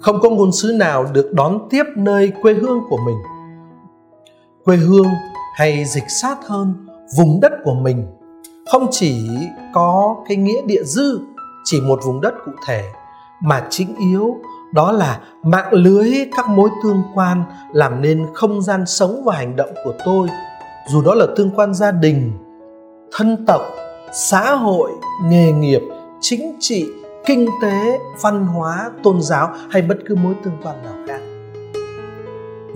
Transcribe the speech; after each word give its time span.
không 0.00 0.20
có 0.20 0.30
ngôn 0.30 0.52
sứ 0.52 0.72
nào 0.72 1.06
được 1.12 1.32
đón 1.32 1.68
tiếp 1.70 1.84
nơi 1.96 2.32
quê 2.42 2.54
hương 2.54 2.80
của 2.90 2.98
mình. 3.06 3.16
Quê 4.64 4.76
hương 4.76 5.08
hay 5.56 5.84
dịch 5.84 6.10
sát 6.22 6.36
hơn, 6.46 6.74
vùng 7.16 7.40
đất 7.40 7.52
của 7.64 7.74
mình 7.74 8.06
không 8.70 8.86
chỉ 8.90 9.28
có 9.74 10.16
cái 10.28 10.36
nghĩa 10.36 10.62
địa 10.66 10.82
dư, 10.84 11.20
chỉ 11.64 11.80
một 11.80 12.00
vùng 12.04 12.20
đất 12.20 12.34
cụ 12.44 12.52
thể, 12.66 12.82
mà 13.42 13.66
chính 13.70 13.96
yếu 13.96 14.36
đó 14.72 14.92
là 14.92 15.20
mạng 15.42 15.72
lưới 15.72 16.12
các 16.36 16.48
mối 16.48 16.70
tương 16.82 17.02
quan 17.14 17.44
làm 17.72 18.02
nên 18.02 18.26
không 18.34 18.62
gian 18.62 18.86
sống 18.86 19.22
và 19.24 19.34
hành 19.34 19.56
động 19.56 19.70
của 19.84 19.92
tôi. 20.04 20.28
Dù 20.88 21.02
đó 21.02 21.14
là 21.14 21.26
tương 21.36 21.50
quan 21.50 21.74
gia 21.74 21.90
đình, 21.90 22.32
thân 23.12 23.46
tộc, 23.46 23.62
xã 24.12 24.54
hội, 24.54 24.90
nghề 25.24 25.52
nghiệp, 25.52 25.82
chính 26.20 26.56
trị 26.60 26.86
kinh 27.26 27.48
tế, 27.62 27.98
văn 28.20 28.46
hóa, 28.46 28.90
tôn 29.02 29.20
giáo 29.20 29.50
hay 29.70 29.82
bất 29.82 29.96
cứ 30.06 30.14
mối 30.14 30.34
tương 30.44 30.56
quan 30.62 30.82
nào 30.82 30.94
khác. 31.06 31.20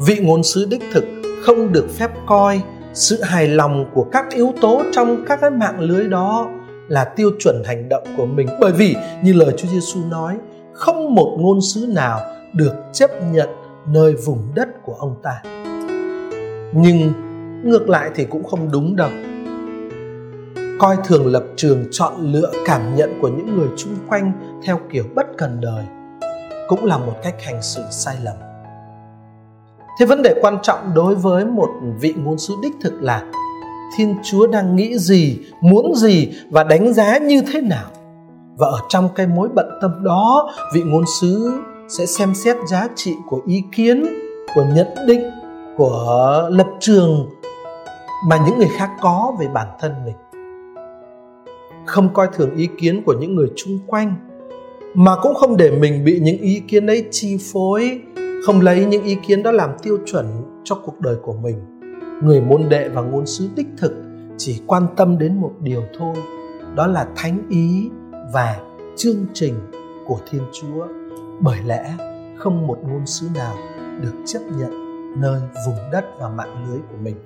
Vị 0.07 0.19
ngôn 0.23 0.43
sứ 0.43 0.67
đích 0.71 0.83
thực 0.93 1.05
không 1.43 1.73
được 1.73 1.87
phép 1.91 2.11
coi 2.27 2.63
sự 2.93 3.23
hài 3.23 3.49
lòng 3.49 3.91
của 3.95 4.07
các 4.13 4.27
yếu 4.31 4.53
tố 4.61 4.83
trong 4.93 5.25
các 5.29 5.41
cái 5.41 5.51
mạng 5.51 5.81
lưới 5.81 6.05
đó 6.09 6.49
là 6.89 7.05
tiêu 7.05 7.31
chuẩn 7.39 7.63
hành 7.65 7.89
động 7.89 8.05
của 8.17 8.27
mình. 8.27 8.49
Bởi 8.61 8.73
vì, 8.73 8.97
như 9.23 9.33
lời 9.33 9.55
Chúa 9.57 9.69
Giêsu 9.69 10.01
nói, 10.11 10.37
không 10.73 11.15
một 11.15 11.37
ngôn 11.41 11.61
sứ 11.61 11.87
nào 11.89 12.21
được 12.53 12.75
chấp 12.93 13.11
nhận 13.33 13.49
nơi 13.87 14.15
vùng 14.15 14.43
đất 14.55 14.69
của 14.83 14.95
ông 14.99 15.15
ta. 15.23 15.43
Nhưng 16.73 17.13
ngược 17.65 17.89
lại 17.89 18.11
thì 18.15 18.25
cũng 18.25 18.45
không 18.45 18.71
đúng 18.73 18.97
đâu 18.97 19.11
coi 20.81 20.97
thường 21.05 21.27
lập 21.27 21.45
trường, 21.57 21.85
chọn 21.91 22.13
lựa 22.19 22.51
cảm 22.67 22.97
nhận 22.97 23.19
của 23.23 23.29
những 23.29 23.57
người 23.57 23.69
chung 23.77 23.97
quanh 24.09 24.33
theo 24.65 24.81
kiểu 24.91 25.05
bất 25.15 25.27
cần 25.39 25.61
đời 25.61 25.85
cũng 26.69 26.85
là 26.85 26.99
một 26.99 27.13
cách 27.23 27.35
hành 27.43 27.63
xử 27.63 27.83
sai 27.91 28.17
lầm. 28.23 28.35
Thế 29.99 30.07
vấn 30.07 30.23
đề 30.23 30.35
quan 30.41 30.59
trọng 30.63 30.95
đối 30.95 31.15
với 31.15 31.45
một 31.45 31.69
vị 32.01 32.15
ngôn 32.17 32.39
sứ 32.39 32.55
đích 32.63 32.73
thực 32.81 33.03
là 33.03 33.23
thiên 33.97 34.17
chúa 34.31 34.47
đang 34.47 34.77
nghĩ 34.77 34.99
gì, 34.99 35.39
muốn 35.61 35.95
gì 35.95 36.33
và 36.51 36.65
đánh 36.65 36.93
giá 36.93 37.19
như 37.19 37.43
thế 37.53 37.61
nào? 37.61 37.87
Và 38.57 38.67
ở 38.67 38.79
trong 38.89 39.09
cái 39.15 39.27
mối 39.27 39.49
bận 39.55 39.79
tâm 39.83 40.05
đó, 40.05 40.51
vị 40.75 40.83
ngôn 40.83 41.05
sứ 41.21 41.63
sẽ 41.89 42.07
xem 42.07 42.35
xét 42.35 42.57
giá 42.69 42.89
trị 42.95 43.15
của 43.29 43.41
ý 43.47 43.63
kiến, 43.73 44.07
của 44.55 44.65
nhận 44.75 44.87
định, 45.07 45.31
của 45.77 46.49
lập 46.51 46.69
trường 46.81 47.27
mà 48.29 48.39
những 48.47 48.59
người 48.59 48.71
khác 48.77 48.91
có 49.01 49.33
về 49.41 49.49
bản 49.49 49.69
thân 49.81 49.95
mình 50.05 50.15
không 51.87 52.15
coi 52.15 52.29
thường 52.33 52.57
ý 52.57 52.69
kiến 52.79 53.03
của 53.07 53.15
những 53.21 53.35
người 53.35 53.49
chung 53.57 53.79
quanh, 53.87 54.15
mà 54.95 55.17
cũng 55.23 55.35
không 55.35 55.57
để 55.57 55.71
mình 55.71 56.05
bị 56.05 56.21
những 56.21 56.39
ý 56.39 56.63
kiến 56.69 56.87
ấy 56.87 57.07
chi 57.11 57.39
phối, 57.53 58.01
không 58.47 58.61
lấy 58.61 58.85
những 58.85 59.05
ý 59.05 59.17
kiến 59.27 59.43
đó 59.43 59.53
làm 59.53 59.71
tiêu 59.83 59.99
chuẩn 60.07 60.27
cho 60.65 60.75
cuộc 60.85 61.01
đời 61.01 61.17
của 61.23 61.33
mình. 61.33 61.57
Người 62.23 62.41
môn 62.41 62.69
đệ 62.69 62.89
và 62.89 63.03
ngôn 63.03 63.27
sứ 63.27 63.49
đích 63.57 63.67
thực 63.79 63.93
chỉ 64.37 64.61
quan 64.67 64.87
tâm 64.97 65.19
đến 65.19 65.41
một 65.41 65.53
điều 65.61 65.83
thôi, 65.99 66.15
đó 66.75 66.87
là 66.87 67.09
thánh 67.17 67.39
ý 67.49 67.91
và 68.33 68.61
chương 68.97 69.27
trình 69.33 69.55
của 70.07 70.19
thiên 70.31 70.43
chúa. 70.53 70.87
Bởi 71.41 71.59
lẽ 71.67 71.95
không 72.39 72.67
một 72.67 72.79
ngôn 72.83 73.07
sứ 73.07 73.27
nào 73.35 73.55
được 74.03 74.15
chấp 74.27 74.41
nhận 74.59 74.71
nơi 75.21 75.41
vùng 75.67 75.91
đất 75.93 76.05
và 76.21 76.29
mạng 76.29 76.67
lưới 76.69 76.79
của 76.79 76.97
mình. 77.03 77.17